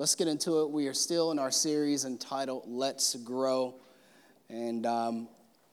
[0.00, 0.70] let's get into it.
[0.70, 3.74] We are still in our series entitled Let's Grow.
[4.48, 5.28] And um,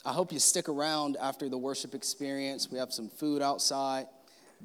[0.06, 2.70] I hope you stick around after the worship experience.
[2.70, 4.08] We have some food outside.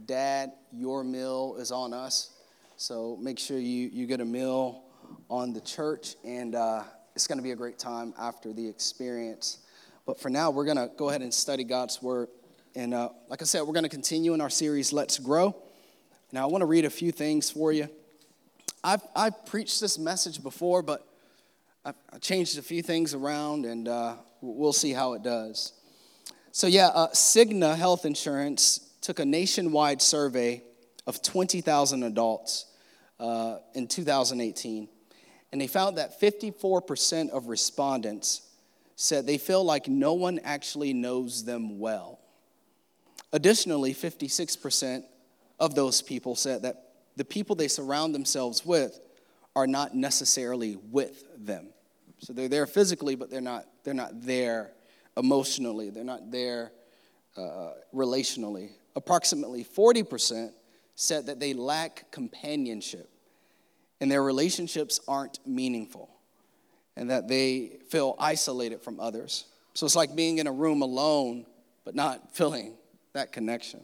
[0.04, 2.30] Dad, your meal is on us.
[2.76, 4.82] So make sure you, you get a meal
[5.30, 6.82] on the church, and uh,
[7.14, 9.60] it's going to be a great time after the experience.
[10.06, 12.26] But for now, we're going to go ahead and study God's Word.
[12.74, 15.54] And uh, like I said, we're going to continue in our series, Let's Grow.
[16.32, 17.88] Now, I want to read a few things for you.
[18.84, 21.06] I've, I've preached this message before, but
[21.84, 25.72] I've, changed a few things around, and uh, we'll see how it does.
[26.50, 30.62] So, yeah, uh, Cigna Health Insurance took a nationwide survey
[31.06, 32.66] of 20,000 adults
[33.20, 34.88] uh, in 2018,
[35.52, 38.42] and they found that 54% of respondents
[38.96, 42.18] said they feel like no one actually knows them well.
[43.32, 45.04] Additionally, 56%
[45.60, 49.00] of those people said that the people they surround themselves with
[49.54, 51.68] are not necessarily with them.
[52.18, 54.72] So they're there physically, but they're not, they're not there
[55.16, 56.72] emotionally, they're not there
[57.36, 58.70] uh, relationally.
[58.94, 60.52] Approximately 40%
[60.94, 63.08] said that they lack companionship
[64.00, 66.10] and their relationships aren't meaningful
[66.96, 69.46] and that they feel isolated from others.
[69.74, 71.46] So it's like being in a room alone,
[71.84, 72.74] but not feeling
[73.14, 73.80] that connection.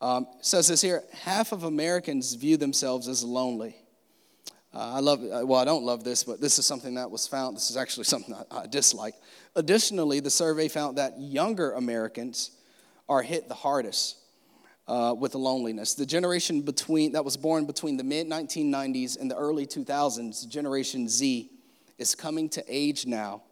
[0.00, 3.76] Um, says this here half of Americans view themselves as lonely.
[4.72, 7.26] Uh, I love, uh, well, I don't love this, but this is something that was
[7.26, 7.56] found.
[7.56, 9.14] This is actually something I, I dislike.
[9.56, 12.52] Additionally, the survey found that younger Americans
[13.08, 14.18] are hit the hardest
[14.86, 15.94] uh, with loneliness.
[15.94, 21.08] The generation between, that was born between the mid 1990s and the early 2000s, Generation
[21.08, 21.50] Z,
[21.98, 23.42] is coming to age now,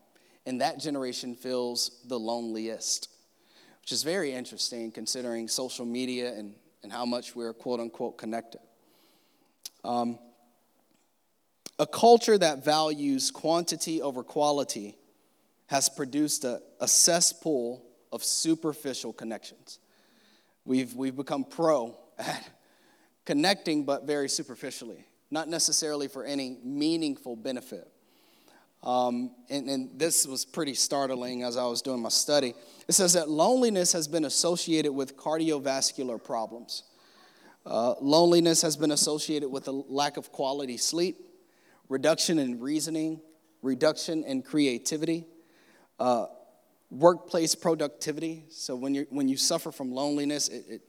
[0.45, 3.09] and that generation feels the loneliest
[3.87, 8.61] which is very interesting considering social media and, and how much we're quote unquote connected.
[9.85, 10.19] Um,
[11.79, 14.97] a culture that values quantity over quality
[15.69, 19.79] has produced a, a cesspool of superficial connections.
[20.65, 22.45] We've, we've become pro at
[23.25, 27.87] connecting, but very superficially, not necessarily for any meaningful benefit.
[28.83, 32.55] Um, and, and this was pretty startling as I was doing my study.
[32.89, 36.85] It says that loneliness has been associated with cardiovascular problems.
[37.65, 41.17] Uh, loneliness has been associated with a lack of quality sleep,
[41.89, 43.21] reduction in reasoning,
[43.61, 45.27] reduction in creativity,
[45.99, 46.27] uh,
[46.91, 48.45] workplace productivity.
[48.51, 50.83] So when, you when you suffer from loneliness, it, it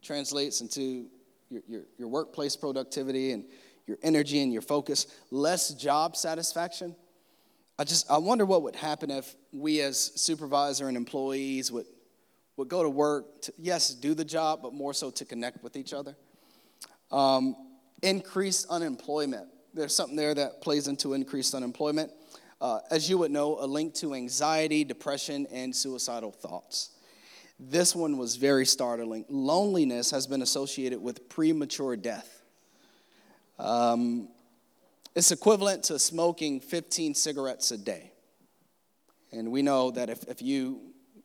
[0.00, 1.08] translates into
[1.50, 3.44] your, your, your workplace productivity and
[3.86, 6.96] your energy and your focus, less job satisfaction
[7.78, 11.86] I just I wonder what would happen if we as supervisor and employees would
[12.56, 15.76] would go to work to, yes do the job but more so to connect with
[15.76, 16.14] each other.
[17.10, 17.56] Um,
[18.02, 19.48] increased unemployment.
[19.72, 22.12] There's something there that plays into increased unemployment.
[22.60, 26.90] Uh, as you would know a link to anxiety depression and suicidal thoughts.
[27.58, 29.24] This one was very startling.
[29.28, 32.42] Loneliness has been associated with premature death.
[33.58, 34.28] Um,
[35.14, 38.12] it's equivalent to smoking 15 cigarettes a day.
[39.32, 40.80] And we know that if, if you,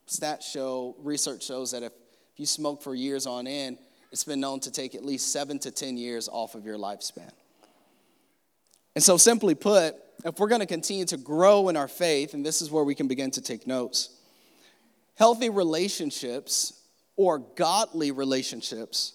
[0.08, 1.92] stats show, research shows that if,
[2.34, 3.78] if you smoke for years on end,
[4.12, 7.32] it's been known to take at least seven to 10 years off of your lifespan.
[8.96, 9.96] And so, simply put,
[10.26, 12.96] if we're going to continue to grow in our faith, and this is where we
[12.96, 14.10] can begin to take notes,
[15.16, 16.82] healthy relationships
[17.16, 19.14] or godly relationships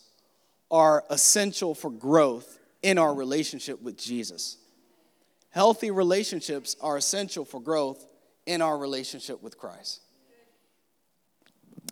[0.71, 4.59] are essential for growth in our relationship with Jesus.
[5.54, 8.04] Healthy relationships are essential for growth
[8.44, 10.00] in our relationship with Christ.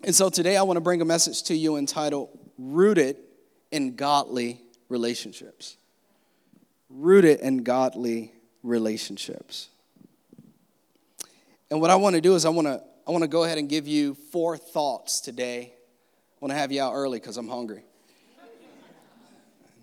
[0.03, 3.19] And so today I want to bring a message to you entitled Rooted
[3.71, 5.77] in Godly Relationships.
[6.91, 8.33] Rooted in Godly
[8.65, 9.69] Relationships.
[11.71, 13.59] And what I want to do is I want to I want to go ahead
[13.59, 15.73] and give you four thoughts today.
[15.73, 17.85] I want to have you out early because I'm hungry.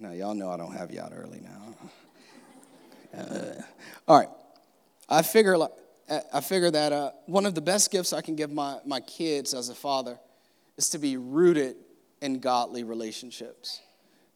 [0.02, 1.76] Now, y'all know I don't have you out early now.
[3.16, 3.62] Uh,
[4.08, 4.30] all right.
[5.08, 5.58] I figure,
[6.34, 9.54] I figure that uh, one of the best gifts I can give my, my kids
[9.54, 10.20] as a father
[10.78, 11.76] is to be rooted
[12.22, 13.82] in godly relationships,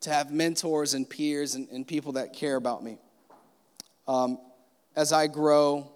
[0.01, 2.97] to have mentors and peers and, and people that care about me.
[4.07, 4.39] Um,
[4.95, 5.91] as I grow,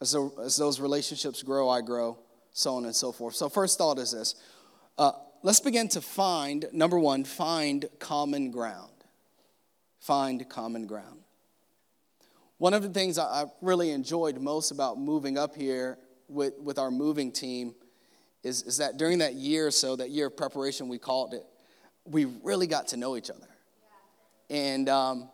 [0.00, 2.18] as, as those relationships grow, I grow,
[2.52, 3.34] so on and so forth.
[3.34, 4.34] So, first thought is this
[4.98, 8.90] uh, let's begin to find, number one, find common ground.
[10.00, 11.20] Find common ground.
[12.60, 15.96] One of the things I really enjoyed most about moving up here
[16.28, 17.74] with, with our moving team
[18.42, 21.42] is, is that during that year or so, that year of preparation, we called it,
[22.04, 23.48] we really got to know each other.
[24.50, 25.30] And um,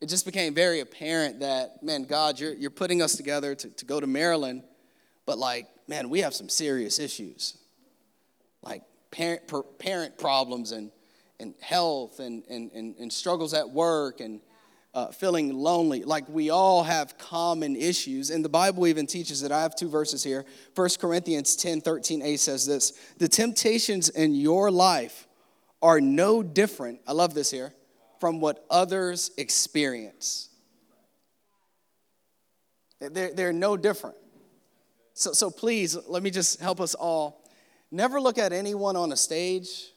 [0.00, 3.84] it just became very apparent that, man, God, you're, you're putting us together to, to
[3.84, 4.62] go to Maryland,
[5.26, 7.58] but like, man, we have some serious issues.
[8.62, 9.50] Like parent,
[9.80, 10.92] parent problems and,
[11.40, 14.40] and health and, and, and struggles at work and
[14.96, 16.04] uh, feeling lonely.
[16.04, 18.30] Like we all have common issues.
[18.30, 19.52] And the Bible even teaches it.
[19.52, 20.46] I have two verses here.
[20.74, 25.28] 1 Corinthians 10 13a says this The temptations in your life
[25.82, 27.74] are no different, I love this here,
[28.18, 30.48] from what others experience.
[32.98, 34.16] They're, they're no different.
[35.12, 37.44] So, so please, let me just help us all.
[37.90, 39.92] Never look at anyone on a stage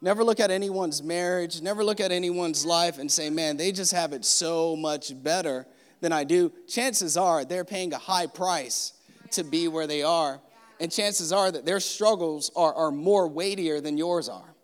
[0.00, 3.92] Never look at anyone's marriage, never look at anyone's life and say, man, they just
[3.92, 5.66] have it so much better
[6.00, 6.52] than I do.
[6.68, 8.92] Chances are they're paying a high price
[9.32, 10.40] to be where they are.
[10.78, 14.54] And chances are that their struggles are, are more weightier than yours are.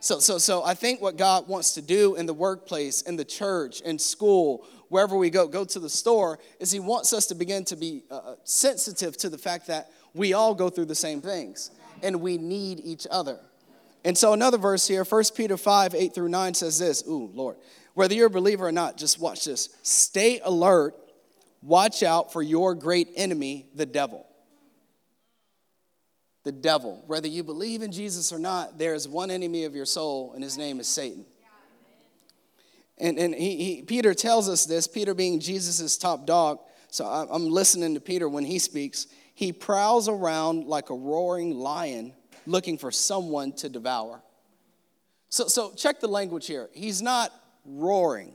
[0.00, 3.24] So, so, so I think what God wants to do in the workplace, in the
[3.24, 7.34] church, in school, wherever we go, go to the store, is He wants us to
[7.34, 10.94] begin to be uh, uh sensitive to the fact that we all go through the
[10.94, 13.40] same things and we need each other.
[14.04, 17.02] And so another verse here, 1 Peter 5, 8 through 9 says this.
[17.06, 17.56] Ooh, Lord.
[17.94, 19.70] Whether you're a believer or not, just watch this.
[19.82, 20.94] Stay alert.
[21.62, 24.24] Watch out for your great enemy, the devil.
[26.44, 27.02] The devil.
[27.08, 30.44] Whether you believe in Jesus or not, there is one enemy of your soul, and
[30.44, 31.26] his name is Satan.
[32.98, 36.60] And, and he, he, Peter tells us this, Peter being Jesus' top dog.
[36.90, 39.08] So I'm listening to Peter when he speaks.
[39.34, 42.14] He prowls around like a roaring lion
[42.48, 44.22] looking for someone to devour.
[45.28, 46.70] So, so check the language here.
[46.72, 47.32] He's not
[47.64, 48.32] roaring.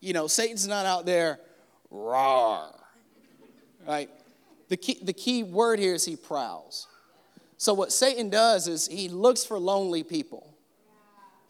[0.00, 1.38] You know, Satan's not out there
[1.90, 2.74] roar.
[3.86, 4.08] Right?
[4.68, 6.86] The key, the key word here is he prowls.
[7.58, 10.54] So what Satan does is he looks for lonely people.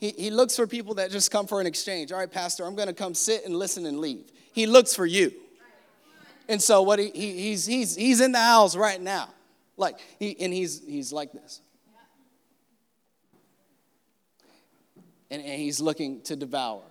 [0.01, 2.13] He, he looks for people that just come for an exchange.
[2.13, 4.31] All right, Pastor, I'm going to come sit and listen and leave.
[4.53, 5.33] He looks for you.
[6.49, 9.29] And so what he, he, he's, he's, he's in the aisles right now.
[9.79, 11.63] Like, he, and he's, he's like this.
[15.31, 16.83] And, and he's looking to devour.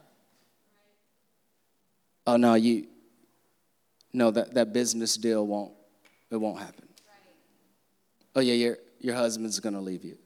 [2.25, 2.87] Oh, no, you,
[4.13, 5.73] no, that, that business deal won't,
[6.31, 6.87] it won't happen.
[8.35, 10.17] Oh, yeah, your, your husband's going to leave you.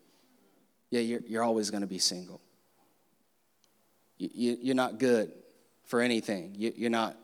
[0.91, 2.41] Yeah, you're, you're always going to be single.
[4.17, 5.31] You, you, you're not good
[5.85, 6.53] for anything.
[6.55, 7.17] You, you're not,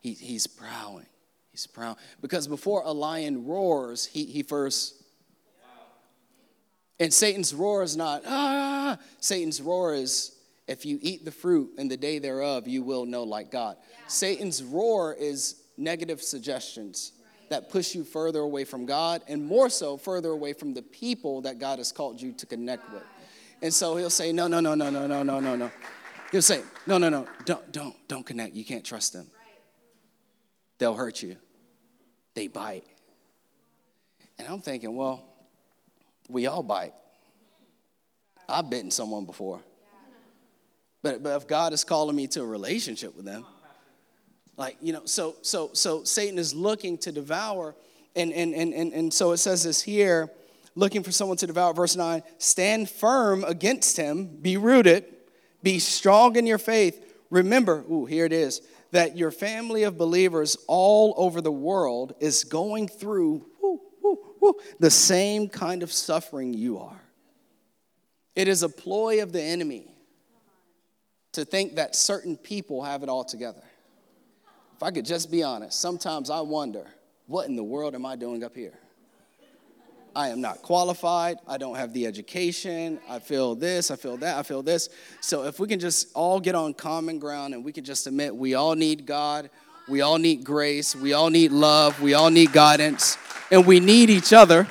[0.00, 1.06] he, he's prowling.
[1.56, 1.96] He's proud.
[2.20, 5.02] Because before a lion roars, he, he first.
[7.00, 8.98] And Satan's roar is not, ah.
[9.20, 10.36] Satan's roar is,
[10.68, 13.78] if you eat the fruit in the day thereof, you will know like God.
[13.80, 13.96] Yeah.
[14.06, 17.48] Satan's roar is negative suggestions right.
[17.48, 21.40] that push you further away from God and more so further away from the people
[21.42, 23.04] that God has called you to connect with.
[23.62, 25.70] And so he'll say, no, no, no, no, no, no, no, no, no.
[26.32, 28.54] He'll say, no, no, no, don't, don't, don't connect.
[28.54, 29.30] You can't trust them.
[30.78, 31.36] They'll hurt you
[32.36, 32.84] they bite.
[34.38, 35.24] And I'm thinking, well,
[36.28, 36.92] we all bite.
[38.48, 39.60] I've bitten someone before.
[41.02, 43.44] But, but if God is calling me to a relationship with them,
[44.56, 47.74] like, you know, so so so Satan is looking to devour,
[48.14, 50.30] and and and and, and so it says this here,
[50.74, 55.04] looking for someone to devour, verse 9, stand firm against him, be rooted,
[55.62, 57.02] be strong in your faith.
[57.28, 58.62] Remember, ooh, here it is
[58.92, 64.54] that your family of believers all over the world is going through woo, woo, woo,
[64.78, 67.00] the same kind of suffering you are.
[68.34, 69.94] It is a ploy of the enemy
[71.32, 73.62] to think that certain people have it all together.
[74.76, 76.86] If I could just be honest, sometimes I wonder,
[77.26, 78.78] what in the world am I doing up here?
[80.16, 81.36] I am not qualified.
[81.46, 82.98] I don't have the education.
[83.06, 84.88] I feel this, I feel that, I feel this.
[85.20, 88.34] So if we can just all get on common ground and we can just admit
[88.34, 89.50] we all need God,
[89.86, 93.18] we all need grace, we all need love, we all need guidance,
[93.50, 94.66] and we need each other.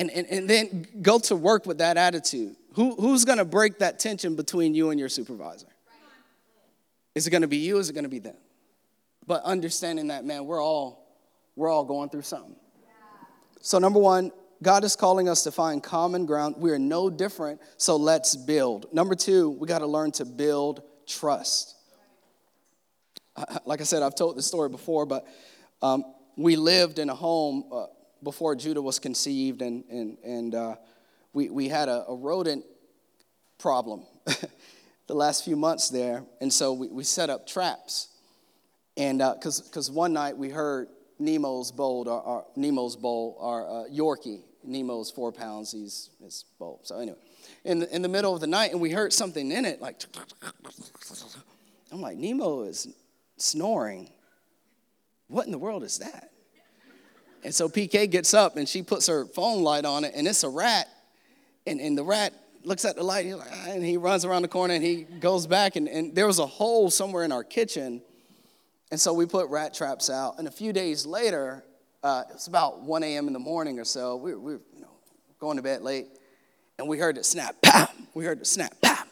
[0.00, 2.56] And, and, and then go to work with that attitude.
[2.74, 5.68] Who, who's going to break that tension between you and your supervisor?
[7.14, 7.78] Is it going to be you?
[7.78, 8.36] Is it going to be them?
[9.24, 10.99] But understanding that, man, we're all
[11.56, 12.56] we're all going through something.
[13.60, 16.56] So, number one, God is calling us to find common ground.
[16.58, 18.92] We are no different, so let's build.
[18.92, 21.76] Number two, we got to learn to build trust.
[23.64, 25.26] Like I said, I've told this story before, but
[25.80, 26.04] um,
[26.36, 27.86] we lived in a home uh,
[28.22, 30.76] before Judah was conceived, and, and, and uh,
[31.32, 32.64] we, we had a, a rodent
[33.58, 34.02] problem
[35.06, 36.24] the last few months there.
[36.40, 38.08] And so we, we set up traps.
[38.96, 40.88] And because uh, because one night we heard
[41.20, 44.42] Nemo's bowl, our, our Nemo's bowl, our uh, Yorkie.
[44.62, 45.72] Nemo's four pounds.
[45.72, 46.80] He's his bowl.
[46.82, 47.16] So anyway,
[47.64, 50.02] in the, in the middle of the night and we heard something in it like
[51.92, 52.88] I'm like, Nemo is
[53.36, 54.10] snoring.
[55.28, 56.30] What in the world is that?
[57.42, 60.44] And so PK gets up and she puts her phone light on it and it's
[60.44, 60.88] a rat.
[61.66, 62.32] And, and the rat
[62.64, 63.26] looks at the light
[63.66, 66.46] and he runs around the corner and he goes back and, and there was a
[66.46, 68.02] hole somewhere in our kitchen.
[68.90, 70.38] And so we put rat traps out.
[70.38, 71.64] And a few days later,
[72.02, 73.26] uh, it was about 1 a.m.
[73.26, 74.16] in the morning or so.
[74.16, 74.90] We, we were you know,
[75.38, 76.08] going to bed late
[76.78, 77.86] and we heard it snap, pam.
[78.14, 79.06] We heard it snap, pam.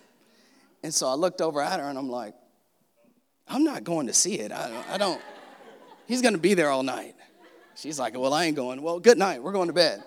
[0.82, 2.35] And so I looked over at her and I'm like,
[3.47, 4.50] I'm not going to see it.
[4.52, 5.20] I, I don't,
[6.06, 7.14] he's going to be there all night.
[7.76, 8.82] She's like, Well, I ain't going.
[8.82, 9.42] Well, good night.
[9.42, 10.02] We're going to bed.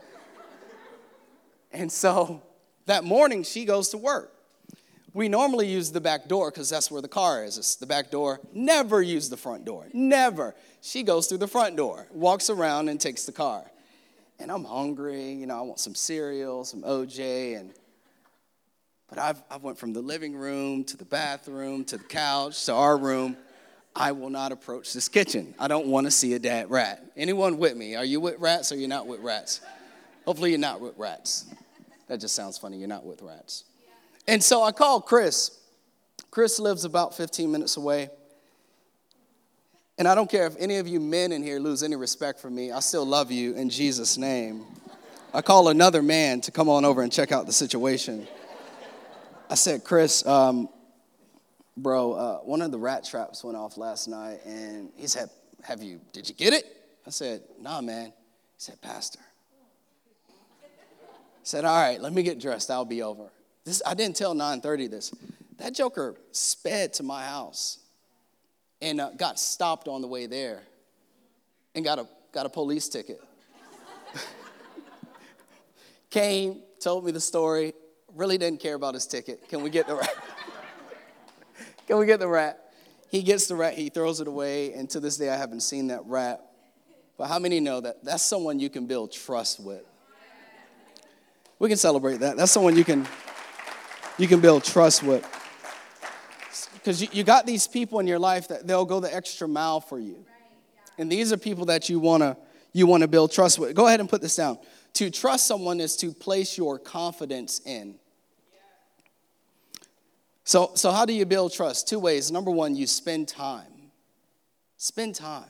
[1.71, 2.41] And so
[2.85, 4.33] that morning, she goes to work.
[5.13, 7.57] We normally use the back door because that's where the car is.
[7.57, 8.39] It's the back door.
[8.53, 9.87] Never use the front door.
[9.93, 10.55] Never.
[10.81, 13.69] She goes through the front door, walks around, and takes the car.
[14.39, 15.33] And I'm hungry.
[15.33, 17.73] You know, I want some cereal, some OJ, and
[19.09, 22.73] but I've, I went from the living room to the bathroom to the couch to
[22.73, 23.35] our room.
[23.93, 25.53] I will not approach this kitchen.
[25.59, 27.03] I don't want to see a dead rat.
[27.17, 27.97] Anyone with me?
[27.97, 29.59] Are you with rats or you're not with rats?
[30.23, 31.45] Hopefully, you're not with rats.
[32.07, 32.77] That just sounds funny.
[32.77, 33.65] You're not with rats.
[34.27, 35.57] And so I called Chris.
[36.29, 38.09] Chris lives about 15 minutes away.
[39.97, 42.49] And I don't care if any of you men in here lose any respect for
[42.49, 44.65] me, I still love you in Jesus' name.
[45.33, 48.27] I call another man to come on over and check out the situation.
[49.49, 50.69] I said, Chris, um,
[51.77, 55.29] bro, uh, one of the rat traps went off last night, and he said,
[55.63, 56.65] Have you, did you get it?
[57.05, 58.07] I said, Nah, man.
[58.07, 58.11] He
[58.57, 59.19] said, Pastor.
[60.29, 62.71] I said, All right, let me get dressed.
[62.71, 63.29] I'll be over.
[63.63, 65.13] This, I didn't tell 930 this.
[65.57, 67.79] That joker sped to my house
[68.81, 70.61] and uh, got stopped on the way there
[71.75, 73.21] and got a, got a police ticket.
[76.09, 77.73] Came, told me the story
[78.15, 79.47] really didn't care about his ticket.
[79.47, 80.15] Can we get the rat?
[81.87, 82.71] Can we get the rat?
[83.09, 85.87] He gets the rat, he throws it away, and to this day I haven't seen
[85.87, 86.41] that rat.
[87.17, 89.83] But how many know that that's someone you can build trust with?
[91.59, 92.37] We can celebrate that.
[92.37, 93.05] That's someone you can
[94.17, 95.25] you can build trust with.
[96.73, 99.79] Because you, you got these people in your life that they'll go the extra mile
[99.79, 100.25] for you.
[100.97, 102.37] And these are people that you wanna
[102.73, 103.75] you wanna build trust with.
[103.75, 104.57] Go ahead and put this down.
[104.93, 107.95] To trust someone is to place your confidence in.
[110.43, 111.87] So, so how do you build trust?
[111.87, 112.31] Two ways.
[112.31, 113.91] Number one, you spend time.
[114.77, 115.45] Spend time.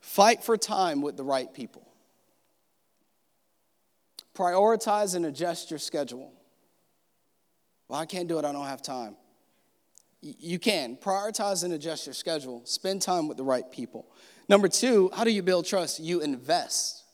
[0.00, 1.89] Fight for time with the right people.
[4.40, 6.32] Prioritize and adjust your schedule.
[7.88, 9.16] Well, I can't do it, I don't have time.
[10.22, 10.96] You can.
[10.96, 12.62] Prioritize and adjust your schedule.
[12.64, 14.06] Spend time with the right people.
[14.48, 16.00] Number two, how do you build trust?
[16.00, 17.04] You invest.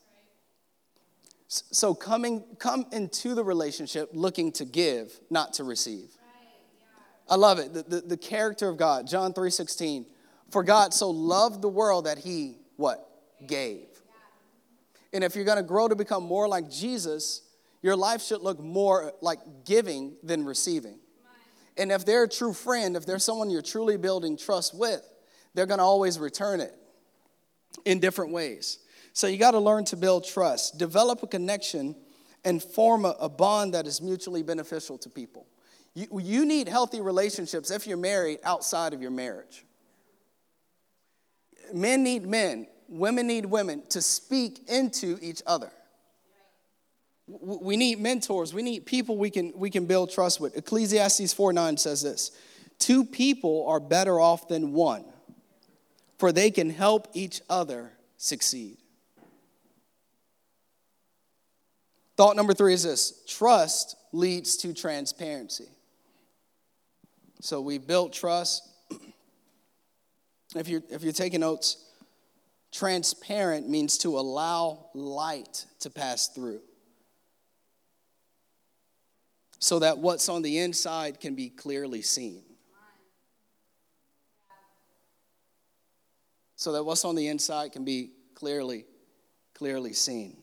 [1.49, 6.09] So coming come into the relationship looking to give, not to receive.
[7.29, 7.73] I love it.
[7.73, 10.05] The, the, the character of God, John 3:16.
[10.49, 13.05] For God so loved the world that he what?
[13.45, 13.87] Gave.
[15.17, 17.41] And if you're going to grow to become more like Jesus,
[17.81, 20.99] your life should look more like giving than receiving.
[21.75, 25.01] And if they're a true friend, if they're someone you're truly building trust with,
[25.55, 26.71] they're going to always return it
[27.83, 28.77] in different ways.
[29.13, 31.95] So you got to learn to build trust, develop a connection,
[32.45, 35.47] and form a, bond that is mutually beneficial to people.
[35.95, 39.65] You, you need healthy relationships if you're married outside of your marriage.
[41.73, 45.71] Men need men, women need women to speak into each other.
[47.27, 48.53] We need mentors.
[48.53, 50.55] We need people we can, we can build trust with.
[50.55, 52.31] Ecclesiastes 4 9 says this
[52.79, 55.03] Two people are better off than one,
[56.17, 58.77] for they can help each other succeed.
[62.15, 65.67] Thought number three is this trust leads to transparency.
[67.41, 68.67] So we built trust.
[70.55, 71.86] If you're, if you're taking notes,
[72.77, 76.61] transparent means to allow light to pass through
[79.59, 82.43] so that what's on the inside can be clearly seen.
[86.55, 88.85] So that what's on the inside can be clearly,
[89.53, 90.37] clearly seen.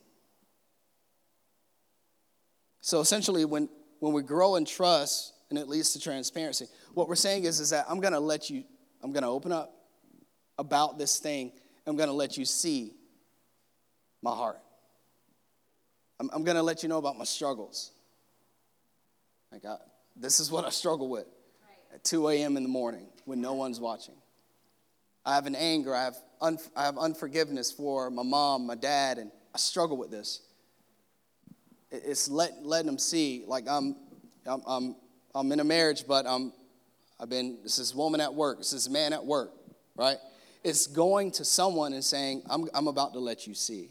[2.81, 3.69] So essentially, when,
[4.00, 7.71] when we grow in trust and it leads to transparency, what we're saying is, is
[7.71, 8.64] that I'm to let you,
[9.03, 9.73] I'm to open up
[10.59, 11.53] about this thing.
[11.87, 12.93] I'm going to let you see
[14.23, 14.61] my heart.
[16.19, 17.91] I'm, I'm going to let you know about my struggles.
[19.53, 19.76] Like, I,
[20.17, 21.26] this is what I struggle with
[21.93, 22.57] at 2 a.m.
[22.57, 24.14] in the morning when no one's watching.
[25.26, 29.19] I have an anger, I have, un, I have unforgiveness for my mom, my dad,
[29.19, 30.43] and I struggle with this
[31.91, 33.97] It's let, letting them see, like I'm,
[34.45, 34.97] I'm, I'm,
[35.35, 36.53] I'm in a marriage, but I'm,
[37.19, 39.53] I've been, this is woman at work, this is man at work,
[39.97, 40.19] right?
[40.64, 43.90] It's going to someone and saying, I'm, I'm about to let you see.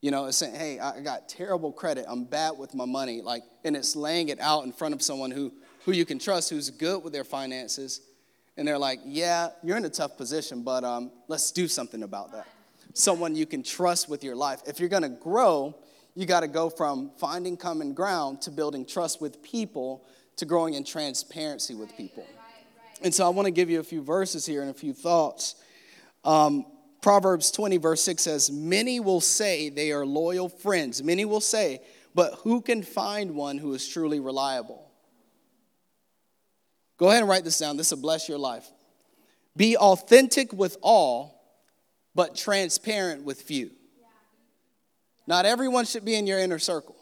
[0.00, 2.04] You know, it's saying, hey, I got terrible credit.
[2.08, 3.22] I'm bad with my money.
[3.22, 5.52] Like, and it's laying it out in front of someone who,
[5.84, 8.00] who you can trust, who's good with their finances.
[8.56, 12.32] And they're like, yeah, you're in a tough position, but um, let's do something about
[12.32, 12.48] that.
[12.94, 14.60] Someone you can trust with your life.
[14.66, 15.74] If you're going to grow,
[16.14, 20.04] you got to go from finding common ground to building trust with people
[20.36, 22.26] to growing in transparency with people.
[23.04, 25.56] And so I want to give you a few verses here and a few thoughts.
[26.24, 26.64] Um,
[27.00, 31.02] Proverbs 20, verse 6 says, Many will say they are loyal friends.
[31.02, 31.80] Many will say,
[32.14, 34.88] but who can find one who is truly reliable?
[36.98, 37.76] Go ahead and write this down.
[37.76, 38.70] This will bless your life.
[39.56, 41.58] Be authentic with all,
[42.14, 43.70] but transparent with few.
[45.26, 46.96] Not everyone should be in your inner circle.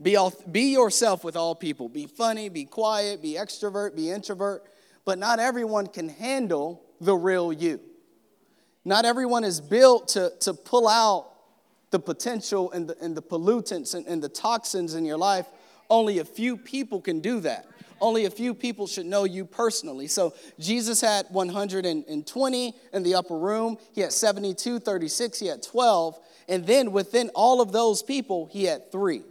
[0.00, 1.88] Be, all, be yourself with all people.
[1.88, 4.64] Be funny, be quiet, be extrovert, be introvert.
[5.04, 7.80] But not everyone can handle the real you.
[8.84, 11.30] Not everyone is built to, to pull out
[11.90, 15.46] the potential and the, and the pollutants and, and the toxins in your life.
[15.90, 17.66] Only a few people can do that.
[18.00, 20.06] Only a few people should know you personally.
[20.06, 26.18] So Jesus had 120 in the upper room, he had 72, 36, he had 12.
[26.48, 29.22] And then within all of those people, he had three.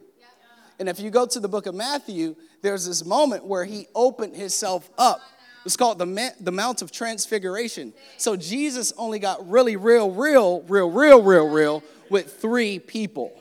[0.80, 4.36] And if you go to the book of Matthew, there's this moment where he opened
[4.36, 5.22] himself up
[5.68, 7.92] it's called the, the Mount of Transfiguration.
[8.16, 13.34] So Jesus only got really real, real, real, real, real, real with three people.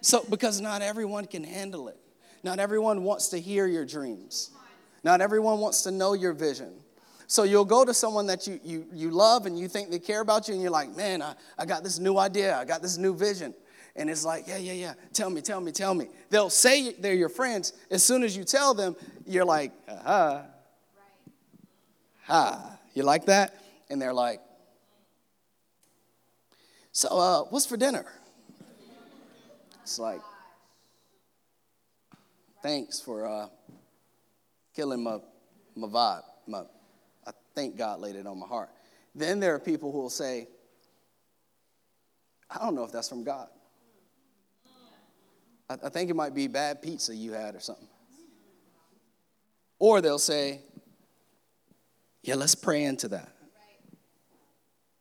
[0.00, 1.98] So, because not everyone can handle it.
[2.42, 4.50] Not everyone wants to hear your dreams.
[5.04, 6.72] Not everyone wants to know your vision.
[7.26, 10.22] So you'll go to someone that you, you, you love and you think they care
[10.22, 12.96] about you, and you're like, man, I, I got this new idea, I got this
[12.96, 13.52] new vision.
[14.00, 16.08] And it's like, yeah, yeah, yeah, tell me, tell me, tell me.
[16.30, 17.74] They'll say they're your friends.
[17.90, 20.42] As soon as you tell them, you're like, uh-huh,
[22.32, 23.56] Ah, you like that?
[23.90, 24.40] And they're like,
[26.92, 28.06] so uh, what's for dinner?
[29.82, 30.20] It's like,
[32.62, 33.48] thanks for uh,
[34.76, 35.18] killing my,
[35.74, 36.22] my vibe.
[36.46, 36.62] My,
[37.26, 38.70] I thank God laid it on my heart.
[39.14, 40.46] Then there are people who will say,
[42.48, 43.48] I don't know if that's from God.
[45.70, 47.88] I, I think it might be bad pizza you had or something.
[49.78, 50.60] Or they'll say,
[52.22, 53.32] yeah, let's pray into that.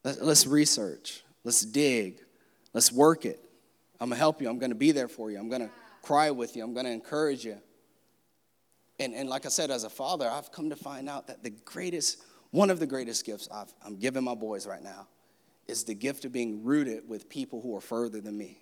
[0.04, 1.24] Let's research.
[1.44, 2.22] Let's dig.
[2.74, 3.40] Let's work it.
[4.00, 4.48] I'm going to help you.
[4.48, 5.38] I'm going to be there for you.
[5.38, 5.70] I'm going to
[6.02, 6.64] cry with you.
[6.64, 7.58] I'm going to encourage you.
[8.98, 11.50] And, and like I said, as a father, I've come to find out that the
[11.50, 15.08] greatest, one of the greatest gifts i am giving my boys right now
[15.68, 18.62] is the gift of being rooted with people who are further than me.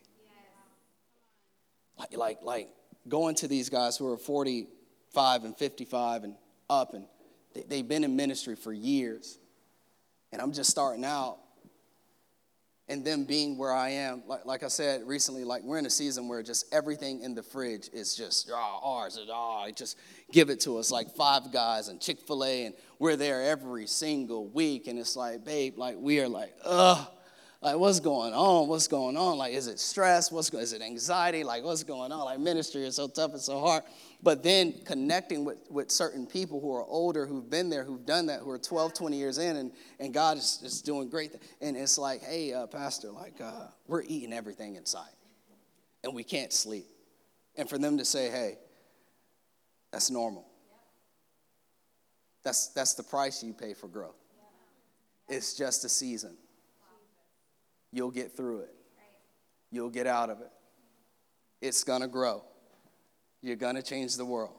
[1.98, 2.70] Like, like, like
[3.08, 6.36] going to these guys who are 45 and 55 and
[6.70, 7.06] up and
[7.68, 9.40] They've been in ministry for years.
[10.32, 11.38] And I'm just starting out.
[12.90, 15.90] And them being where I am, like, like I said recently, like we're in a
[15.90, 19.20] season where just everything in the fridge is just oh, ours.
[19.30, 19.98] Oh, just
[20.32, 22.66] give it to us, like Five Guys and Chick fil A.
[22.66, 24.88] And we're there every single week.
[24.88, 27.08] And it's like, babe, like we are like, ugh
[27.68, 28.70] like what's going on?
[28.70, 29.38] What's going on?
[29.38, 30.32] Like is it stress?
[30.32, 31.44] What's is it anxiety?
[31.44, 32.20] Like what's going on?
[32.24, 33.84] Like ministry is so tough and so hard.
[34.24, 38.28] But then connecting with, with certain people who are older who've been there who've done
[38.28, 41.76] that who are 12 20 years in and, and god is, is doing great and
[41.76, 45.10] it's like hey uh, pastor like uh, we're eating everything inside
[46.06, 46.86] and we can't sleep.
[47.58, 48.60] And for them to say hey
[49.92, 50.46] that's normal.
[52.46, 54.16] That's that's the price you pay for growth.
[55.28, 56.38] It's just a season
[57.98, 58.76] you'll get through it.
[59.72, 60.52] You'll get out of it.
[61.62, 62.44] It's going to grow.
[63.42, 64.54] You're going to change the world.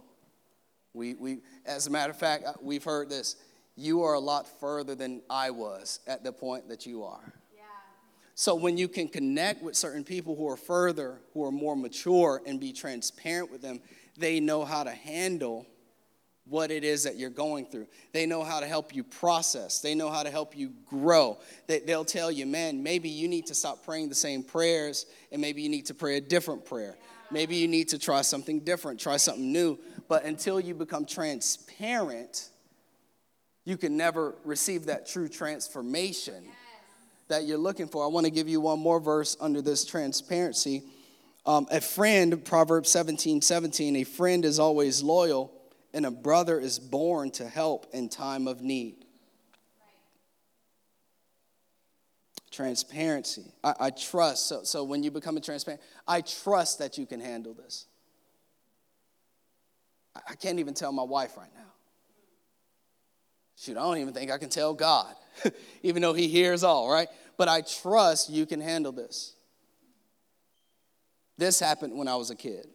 [0.92, 3.37] We, we, as a matter of fact, uh, we've heard this.
[3.77, 7.33] You are a lot further than I was at the point that you are.
[7.55, 7.62] Yeah.
[8.35, 12.42] So when you can connect with certain people who are further, who are more mature,
[12.44, 13.81] and be transparent with them,
[14.16, 15.64] they know how to handle
[16.49, 17.87] what it is that you're going through.
[18.13, 19.81] They know how to help you process.
[19.81, 21.39] They know how to help you grow.
[21.67, 25.41] They, will tell you, man, maybe you need to stop praying the same prayers and
[25.41, 26.97] maybe you need to pray a different prayer.
[27.31, 29.79] Maybe you need to try something different, try something new.
[30.09, 32.49] But until you become transparent,
[33.65, 36.45] you can never receive that true transformation
[37.29, 38.03] that you're looking for.
[38.03, 40.85] I want to give you one more verse under this transparency.
[41.45, 45.53] Um, a friend, Proverbs 17 17, a friend is always loyal
[45.92, 49.05] and a brother is born to help in time of need.
[52.51, 53.53] Transparency.
[53.62, 54.48] I, I trust.
[54.48, 57.87] So, so when you become a transparent, I trust that you can handle this.
[60.14, 61.72] I, I can't even tell my wife right now.
[63.57, 65.14] Shoot, I don't even think I can tell God,
[65.83, 67.09] even though He hears all, right?
[67.37, 69.35] But I trust you can handle this.
[71.37, 72.66] This happened when I was a kid,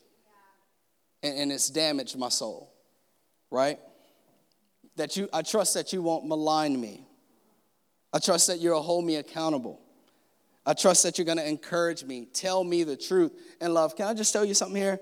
[1.21, 2.73] and, and it's damaged my soul,
[3.54, 3.78] right?
[4.96, 7.06] That you, I trust that you won't malign me.
[8.12, 9.80] I trust that you'll hold me accountable.
[10.66, 13.32] I trust that you're going to encourage me, tell me the truth.
[13.62, 15.00] And love, can I just tell you something here?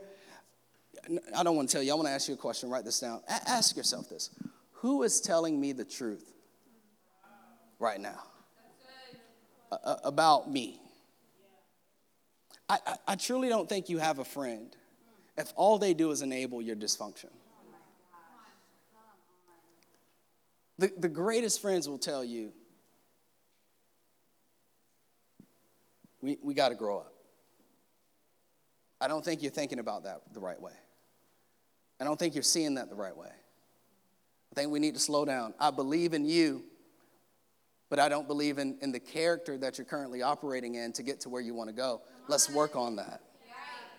[1.36, 1.94] I don't want to tell you.
[1.94, 2.70] I want to ask you a question.
[2.70, 3.22] Write this down.
[3.28, 4.30] A- ask yourself this
[4.74, 6.34] Who is telling me the truth
[7.80, 8.22] right now
[9.72, 10.80] a- about me?
[12.70, 14.76] I, I, I truly don't think you have a friend
[15.38, 17.30] if all they do is enable your dysfunction.
[20.82, 22.54] The, the greatest friends will tell you,
[26.24, 27.13] we, we got to grow up.
[29.00, 30.72] I don't think you're thinking about that the right way.
[32.00, 33.30] I don't think you're seeing that the right way.
[33.30, 35.54] I think we need to slow down.
[35.60, 36.63] I believe in you,
[37.91, 41.22] but I don't believe in, in the character that you're currently operating in to get
[41.22, 42.02] to where you want to go.
[42.28, 43.22] Let's work on that.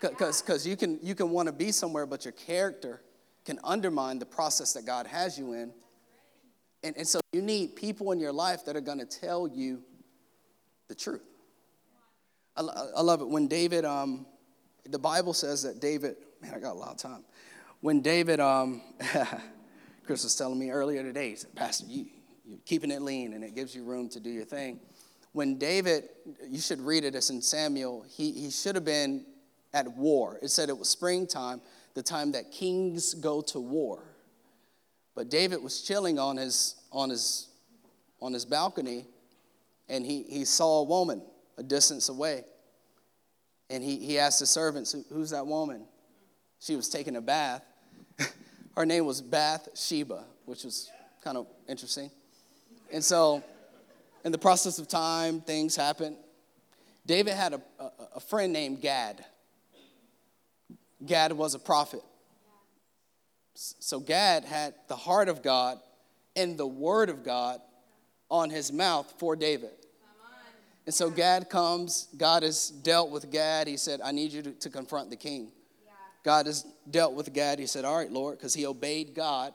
[0.01, 3.01] Because you can, you can want to be somewhere, but your character
[3.45, 5.71] can undermine the process that God has you in.
[6.83, 9.81] And, and so you need people in your life that are going to tell you
[10.89, 11.21] the truth.
[12.55, 12.61] I,
[12.97, 13.27] I love it.
[13.27, 14.25] When David, um,
[14.85, 17.23] the Bible says that David, man, I got a lot of time.
[17.81, 18.81] When David, um,
[20.05, 22.05] Chris was telling me earlier today, he said, Pastor, you,
[22.45, 24.79] you're keeping it lean and it gives you room to do your thing.
[25.31, 26.09] When David,
[26.47, 29.25] you should read it, it's in Samuel, he, he should have been
[29.73, 30.37] at war.
[30.41, 31.59] It said it was springtime,
[31.95, 34.03] the time that kings go to war.
[35.15, 37.47] But David was chilling on his, on his,
[38.21, 39.05] on his balcony
[39.89, 41.21] and he, he saw a woman
[41.57, 42.43] a distance away.
[43.69, 45.85] And he, he asked the servants, Who's that woman?
[46.59, 47.63] She was taking a bath.
[48.75, 50.89] Her name was Bath Sheba, which was
[51.23, 52.09] kind of interesting.
[52.91, 53.43] And so,
[54.23, 56.17] in the process of time, things happened.
[57.05, 59.23] David had a, a, a friend named Gad.
[61.05, 62.01] Gad was a prophet.
[63.55, 65.79] So, Gad had the heart of God
[66.35, 67.61] and the word of God
[68.29, 69.71] on his mouth for David.
[70.85, 72.09] And so Gad comes.
[72.17, 73.67] God has dealt with Gad.
[73.67, 75.49] He said, I need you to, to confront the king.
[76.23, 77.59] God has dealt with Gad.
[77.59, 79.53] He said, All right, Lord, because he obeyed God.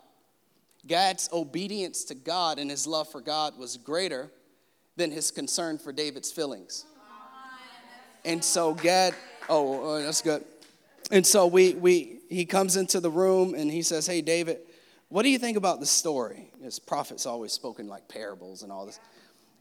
[0.86, 4.30] Gad's obedience to God and his love for God was greater
[4.96, 6.84] than his concern for David's feelings.
[8.24, 9.14] And so Gad,
[9.48, 10.44] oh, oh, that's good.
[11.10, 14.58] And so we, we, he comes into the room and he says, Hey, David,
[15.08, 16.50] what do you think about the story?
[16.62, 19.00] His prophets always spoken like parables and all this.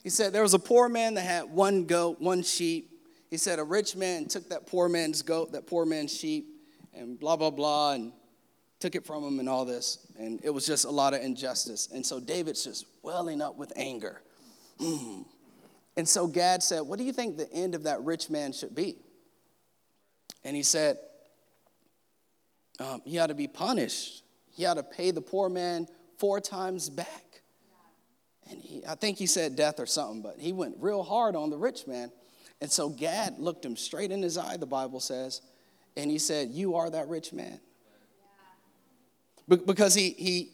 [0.03, 2.91] He said, There was a poor man that had one goat, one sheep.
[3.29, 6.47] He said, A rich man took that poor man's goat, that poor man's sheep,
[6.93, 8.11] and blah, blah, blah, and
[8.79, 10.05] took it from him and all this.
[10.19, 11.89] And it was just a lot of injustice.
[11.93, 14.21] And so David's just welling up with anger.
[14.79, 15.25] Mm.
[15.95, 18.75] And so Gad said, What do you think the end of that rich man should
[18.75, 18.97] be?
[20.43, 20.97] And he said,
[22.79, 24.23] um, He ought to be punished.
[24.51, 25.87] He ought to pay the poor man
[26.17, 27.41] four times back.
[28.49, 31.49] And he, I think he said death or something, but he went real hard on
[31.49, 32.11] the rich man.
[32.61, 35.41] And so Gad looked him straight in his eye, the Bible says,
[35.95, 37.59] and he said, You are that rich man.
[39.47, 40.51] Because he, he,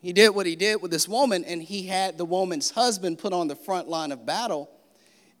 [0.00, 3.32] he did what he did with this woman, and he had the woman's husband put
[3.32, 4.70] on the front line of battle,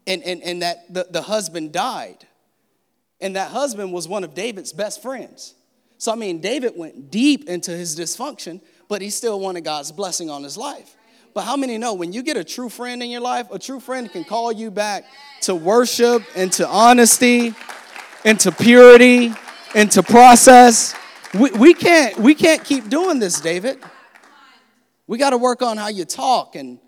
[0.06, 2.26] and, and, and that the, the husband died.
[3.20, 5.54] And that husband was one of David's best friends.
[6.00, 10.30] So, I mean, David went deep into his dysfunction, but he still wanted God's blessing
[10.30, 10.96] on his life.
[11.34, 13.80] But how many know when you get a true friend in your life, a true
[13.80, 15.04] friend can call you back
[15.42, 17.54] to worship and to honesty
[18.24, 19.34] and to purity
[19.74, 20.94] and to process?
[21.38, 23.78] We, we, can't, we can't keep doing this, David.
[25.06, 26.78] We got to work on how you talk and,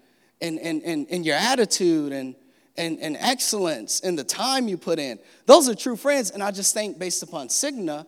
[0.41, 2.35] and, and, and, and your attitude and,
[2.79, 5.19] and, and excellence and the time you put in.
[5.45, 6.31] Those are true friends.
[6.31, 8.07] And I just think, based upon Cigna,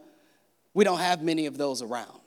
[0.74, 2.20] we don't have many of those around.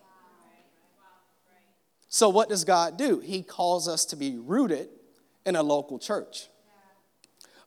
[2.10, 3.20] So, what does God do?
[3.20, 4.88] He calls us to be rooted
[5.46, 6.48] in a local church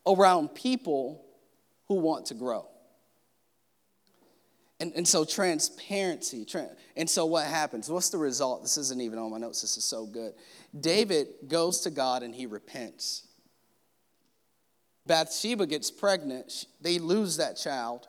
[0.07, 1.25] around people
[1.89, 2.67] who want to grow.
[4.81, 6.47] And, and so, transparency.
[6.97, 7.91] And so, what happens?
[7.91, 8.63] What's the result?
[8.63, 9.61] This isn't even on my notes.
[9.61, 10.33] This is so good.
[10.79, 13.27] David goes to God and he repents.
[15.07, 16.65] Bathsheba gets pregnant.
[16.81, 18.09] They lose that child.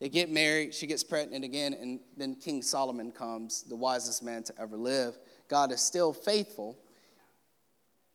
[0.00, 4.42] They get married, she gets pregnant again, and then King Solomon comes, the wisest man
[4.44, 5.18] to ever live.
[5.48, 6.78] God is still faithful,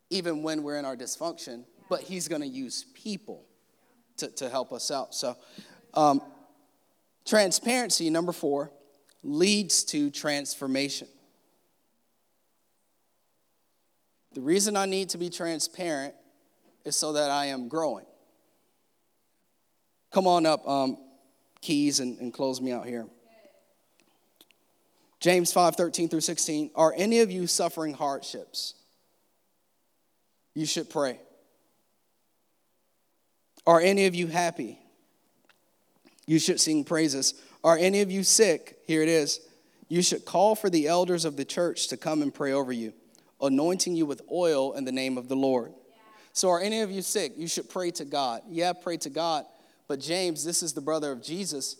[0.10, 1.64] even when we're in our dysfunction.
[1.88, 3.46] but He's going to use people
[4.18, 5.14] to, to help us out.
[5.14, 5.38] So,
[5.94, 6.22] um,
[7.26, 8.72] transparency, number four,
[9.22, 11.08] leads to transformation.
[14.34, 16.16] The reason I need to be transparent
[16.84, 18.06] is so that I am growing.
[20.12, 20.98] Come on up, um,
[21.66, 23.08] keys, and, and close me out here.
[25.20, 26.70] James 5 13 through 16.
[26.76, 28.76] Are any of you suffering hardships?
[30.54, 31.20] You should pray.
[33.66, 34.78] Are any of you happy?
[36.28, 37.34] You should sing praises.
[37.64, 38.78] Are any of you sick?
[38.86, 39.40] Here it is.
[39.88, 42.94] You should call for the elders of the church to come and pray over you,
[43.42, 45.74] anointing you with oil in the name of the Lord.
[46.34, 47.34] So, are any of you sick?
[47.38, 48.42] You should pray to God.
[48.48, 49.46] Yeah, pray to God.
[49.88, 51.78] But James, this is the brother of Jesus.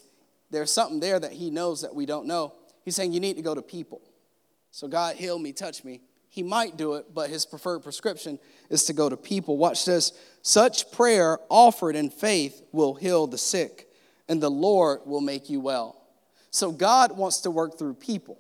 [0.52, 2.54] There's something there that he knows that we don't know.
[2.84, 4.02] He's saying you need to go to people.
[4.72, 6.02] So, God, heal me, touch me.
[6.30, 8.40] He might do it, but his preferred prescription
[8.70, 9.58] is to go to people.
[9.58, 10.12] Watch this.
[10.42, 13.88] Such prayer offered in faith will heal the sick,
[14.28, 16.02] and the Lord will make you well.
[16.52, 18.38] So, God wants to work through people.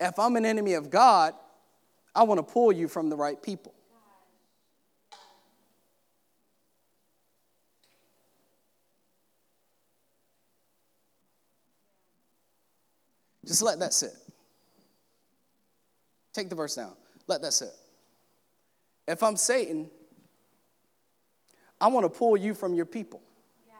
[0.00, 1.34] If I'm an enemy of God,
[2.14, 3.74] I want to pull you from the right people.
[13.48, 14.12] Just let that sit.
[16.34, 16.92] Take the verse down.
[17.26, 17.70] Let that sit.
[19.08, 19.90] If I'm Satan,
[21.80, 23.22] I want to pull you from your people.
[23.66, 23.72] Yeah.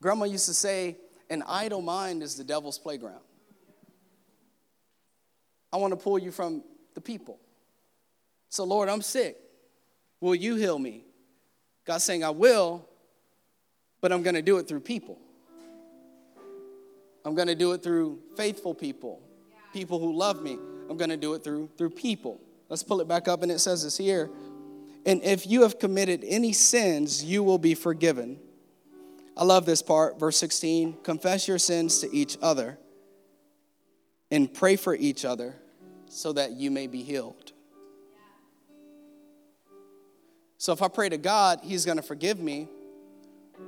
[0.00, 0.96] Grandma used to say,
[1.28, 3.20] an idle mind is the devil's playground.
[5.72, 6.62] I want to pull you from
[6.94, 7.40] the people.
[8.48, 9.36] So, Lord, I'm sick.
[10.20, 11.02] Will you heal me?
[11.84, 12.88] God's saying, I will,
[14.00, 15.18] but I'm going to do it through people.
[17.24, 19.22] I'm going to do it through faithful people,
[19.72, 20.58] people who love me.
[20.90, 22.40] I'm going to do it through through people.
[22.68, 24.30] Let's pull it back up and it says this here.
[25.06, 28.38] And if you have committed any sins, you will be forgiven.
[29.36, 30.98] I love this part, verse 16.
[31.02, 32.78] Confess your sins to each other
[34.30, 35.56] and pray for each other
[36.08, 37.52] so that you may be healed.
[40.56, 42.68] So if I pray to God, He's going to forgive me.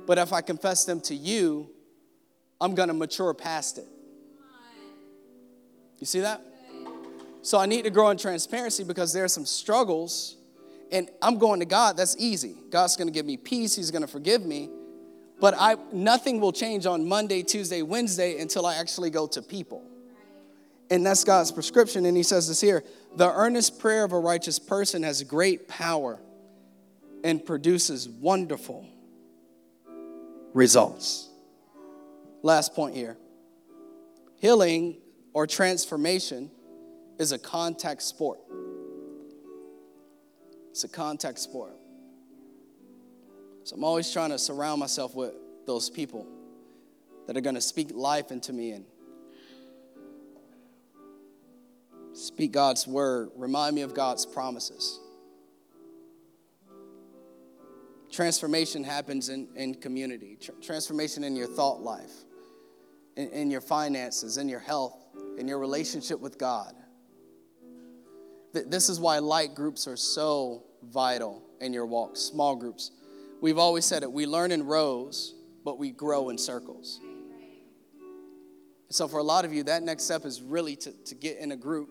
[0.05, 1.69] But if I confess them to you,
[2.59, 3.87] I'm going to mature past it.
[5.99, 6.41] You see that?
[7.41, 10.35] So I need to grow in transparency because there are some struggles,
[10.91, 11.97] and I'm going to God.
[11.97, 12.55] That's easy.
[12.69, 13.75] God's going to give me peace.
[13.75, 14.69] He's going to forgive me.
[15.39, 19.83] But I nothing will change on Monday, Tuesday, Wednesday until I actually go to people.
[20.89, 22.05] And that's God's prescription.
[22.05, 22.83] And He says this here:
[23.15, 26.19] the earnest prayer of a righteous person has great power
[27.23, 28.87] and produces wonderful
[30.53, 31.26] results.
[32.43, 33.17] Last point here
[34.37, 34.97] healing
[35.33, 36.51] or transformation
[37.19, 38.39] is a contact sport.
[40.71, 41.75] It's a contact sport.
[43.63, 45.33] So I'm always trying to surround myself with
[45.65, 46.27] those people
[47.25, 48.85] that are going to speak life into me and
[52.13, 54.99] speak God's word, remind me of God's promises.
[58.11, 62.13] Transformation happens in, in community, Tr- transformation in your thought life
[63.17, 64.95] in, in your finances, in your health,
[65.37, 66.73] in your relationship with God.
[68.53, 72.91] This is why light groups are so vital in your walk, small groups.
[73.41, 76.99] We've always said it we learn in rows, but we grow in circles.
[78.89, 81.51] So, for a lot of you, that next step is really to, to get in
[81.51, 81.89] a group.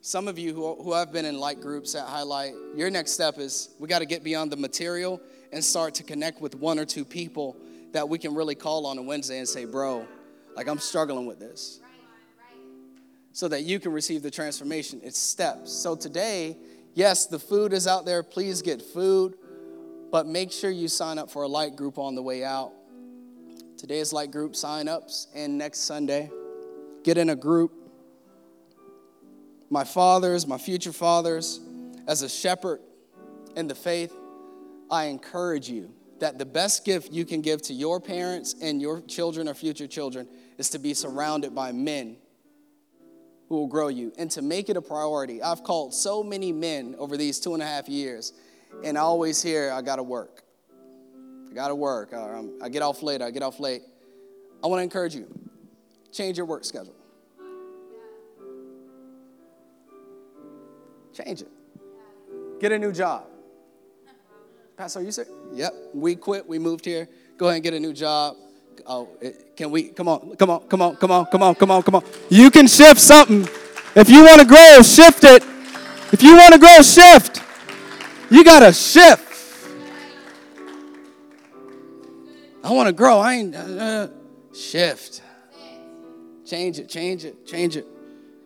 [0.00, 3.38] Some of you who, who have been in light groups at Highlight, your next step
[3.38, 5.20] is we got to get beyond the material
[5.52, 7.56] and start to connect with one or two people
[7.92, 10.06] that we can really call on a Wednesday and say, bro,
[10.56, 11.80] like I'm struggling with this.
[13.32, 15.00] So that you can receive the transformation.
[15.02, 15.72] It's steps.
[15.72, 16.58] So today,
[16.94, 18.22] yes, the food is out there.
[18.22, 19.36] Please get food,
[20.10, 22.72] but make sure you sign up for a light group on the way out.
[23.78, 26.30] Today is light group sign ups, and next Sunday,
[27.04, 27.72] get in a group.
[29.70, 31.58] My fathers, my future fathers,
[32.06, 32.80] as a shepherd
[33.56, 34.14] in the faith,
[34.90, 35.90] I encourage you
[36.22, 39.88] that the best gift you can give to your parents and your children or future
[39.88, 42.16] children is to be surrounded by men
[43.48, 45.42] who will grow you and to make it a priority.
[45.42, 48.34] I've called so many men over these two and a half years,
[48.84, 50.44] and I always hear, I gotta work.
[51.50, 52.14] I gotta work.
[52.14, 53.20] I get off late.
[53.20, 53.82] I get off late.
[54.62, 55.26] I wanna encourage you
[56.12, 56.94] change your work schedule.
[61.14, 61.50] Change it.
[62.60, 63.31] Get a new job.
[64.82, 65.28] Pastor, are you sick?
[65.52, 65.74] Yep.
[65.94, 66.48] We quit.
[66.48, 67.08] We moved here.
[67.36, 68.34] Go ahead and get a new job.
[68.84, 69.10] Oh,
[69.54, 69.84] can we?
[69.90, 72.04] Come on, come on, come on, come on, come on, come on, come on.
[72.30, 73.42] You can shift something.
[73.94, 75.44] If you want to grow, shift it.
[76.10, 77.44] If you want to grow, shift.
[78.28, 79.68] You got to shift.
[82.64, 83.20] I want to grow.
[83.20, 83.54] I ain't.
[83.54, 84.08] Uh, uh,
[84.52, 85.22] shift.
[86.44, 87.86] Change it, change it, change it.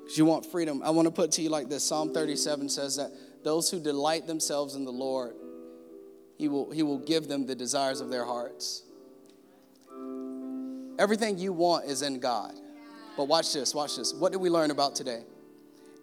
[0.02, 0.82] Because you want freedom.
[0.82, 3.10] I want to put to you like this Psalm 37 says that
[3.42, 5.34] those who delight themselves in the Lord,
[6.36, 8.82] he will, he will give them the desires of their hearts.
[10.98, 12.54] Everything you want is in God.
[13.16, 14.12] But watch this, watch this.
[14.12, 15.22] What did we learn about today?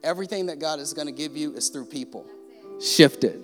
[0.04, 2.26] Everything that God is going to give you is through people.
[2.82, 3.40] Shift it,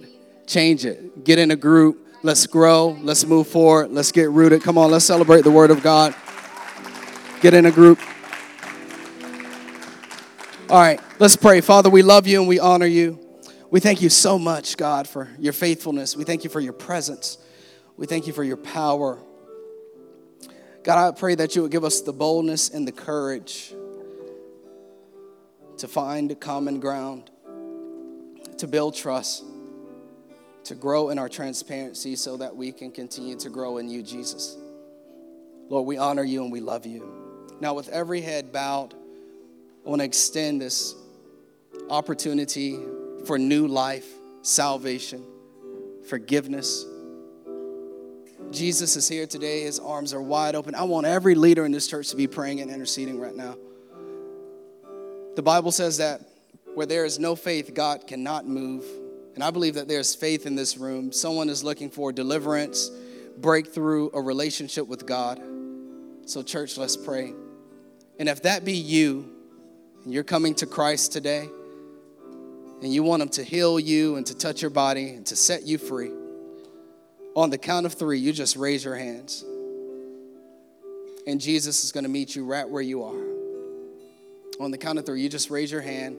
[0.48, 2.08] change it, get in a group.
[2.22, 2.98] Let's grow.
[3.02, 3.92] Let's move forward.
[3.92, 4.62] Let's get rooted.
[4.62, 6.14] Come on, let's celebrate the Word of God.
[7.40, 7.98] Get in a group.
[10.70, 11.62] All right, let's pray.
[11.62, 13.29] Father, we love you and we honor you.
[13.72, 16.18] We thank you so much, God, for your faithfulness.
[16.18, 17.38] We thank you for your presence.
[17.98, 19.20] We thank you for your power.
[20.82, 23.72] God, I pray that you would give us the boldness and the courage
[25.78, 27.30] to find common ground,
[28.58, 29.44] to build trust,
[30.64, 34.58] to grow in our transparency so that we can continue to grow in you, Jesus.
[35.70, 37.08] Lord, we honor you and we love you.
[37.62, 38.96] Now, with every head bowed,
[39.86, 40.96] I want to extend this
[41.92, 42.80] opportunity
[43.30, 44.10] for new life,
[44.42, 45.24] salvation,
[46.08, 46.86] forgiveness
[48.52, 49.62] Jesus is here today.
[49.62, 50.74] His arms are wide open.
[50.74, 53.56] I want every leader in this church to be praying and interceding right now.
[55.36, 56.22] The Bible says that
[56.74, 58.84] where there is no faith, God cannot move.
[59.36, 61.12] And I believe that there's faith in this room.
[61.12, 62.90] Someone is looking for deliverance,
[63.38, 65.40] breakthrough, a relationship with God.
[66.26, 67.34] So, church, let's pray.
[68.18, 69.32] And if that be you,
[70.04, 71.50] and you're coming to Christ today,
[72.82, 75.64] and you want Him to heal you and to touch your body and to set
[75.64, 76.12] you free,
[77.36, 79.44] on the count of three, you just raise your hands.
[81.28, 83.22] And Jesus is going to meet you right where you are.
[84.60, 86.18] On the count of three, you just raise your hand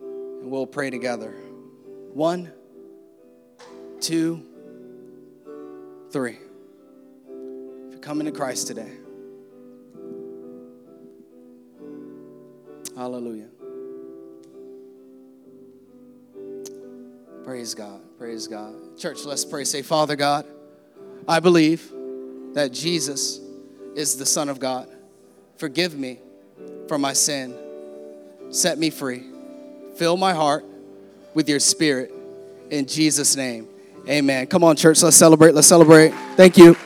[0.00, 1.34] and we'll pray together.
[2.12, 2.50] One,
[4.00, 4.44] two,
[6.10, 6.38] three.
[7.28, 8.90] If you're coming to Christ today,
[12.96, 13.48] hallelujah.
[17.48, 18.02] Praise God.
[18.18, 18.74] Praise God.
[18.98, 19.64] Church, let's pray.
[19.64, 20.44] Say, Father God,
[21.26, 21.90] I believe
[22.52, 23.40] that Jesus
[23.94, 24.86] is the Son of God.
[25.56, 26.18] Forgive me
[26.88, 27.56] for my sin.
[28.50, 29.22] Set me free.
[29.96, 30.66] Fill my heart
[31.32, 32.12] with your spirit.
[32.68, 33.66] In Jesus' name,
[34.06, 34.46] amen.
[34.48, 35.02] Come on, church.
[35.02, 35.54] Let's celebrate.
[35.54, 36.12] Let's celebrate.
[36.36, 36.76] Thank you.